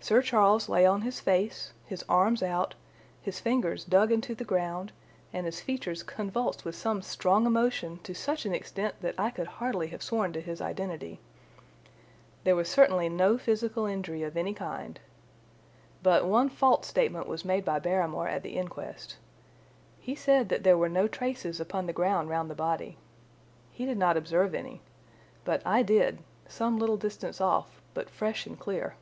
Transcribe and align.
Sir 0.00 0.20
Charles 0.20 0.68
lay 0.68 0.84
on 0.84 1.00
his 1.00 1.18
face, 1.18 1.72
his 1.86 2.04
arms 2.10 2.42
out, 2.42 2.74
his 3.22 3.40
fingers 3.40 3.86
dug 3.86 4.12
into 4.12 4.34
the 4.34 4.44
ground, 4.44 4.92
and 5.32 5.46
his 5.46 5.62
features 5.62 6.02
convulsed 6.02 6.62
with 6.62 6.76
some 6.76 7.00
strong 7.00 7.46
emotion 7.46 7.98
to 8.02 8.14
such 8.14 8.44
an 8.44 8.52
extent 8.52 8.96
that 9.00 9.14
I 9.16 9.30
could 9.30 9.46
hardly 9.46 9.86
have 9.88 10.02
sworn 10.02 10.34
to 10.34 10.42
his 10.42 10.60
identity. 10.60 11.20
There 12.42 12.54
was 12.54 12.68
certainly 12.68 13.08
no 13.08 13.38
physical 13.38 13.86
injury 13.86 14.22
of 14.24 14.36
any 14.36 14.52
kind. 14.52 15.00
But 16.02 16.26
one 16.26 16.50
false 16.50 16.86
statement 16.86 17.26
was 17.26 17.42
made 17.42 17.64
by 17.64 17.78
Barrymore 17.78 18.28
at 18.28 18.42
the 18.42 18.58
inquest. 18.58 19.16
He 19.98 20.14
said 20.14 20.50
that 20.50 20.64
there 20.64 20.76
were 20.76 20.90
no 20.90 21.08
traces 21.08 21.60
upon 21.60 21.86
the 21.86 21.94
ground 21.94 22.28
round 22.28 22.50
the 22.50 22.54
body. 22.54 22.98
He 23.72 23.86
did 23.86 23.96
not 23.96 24.18
observe 24.18 24.54
any. 24.54 24.82
But 25.46 25.62
I 25.66 25.82
did—some 25.82 26.78
little 26.78 26.98
distance 26.98 27.40
off, 27.40 27.80
but 27.94 28.10
fresh 28.10 28.44
and 28.46 28.60
clear." 28.60 28.96